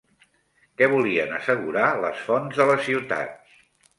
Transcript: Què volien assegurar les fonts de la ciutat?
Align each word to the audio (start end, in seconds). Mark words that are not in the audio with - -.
Què 0.81 0.87
volien 0.93 1.35
assegurar 1.41 1.85
les 2.05 2.23
fonts 2.29 2.61
de 2.61 2.67
la 2.73 2.79
ciutat? 2.87 3.55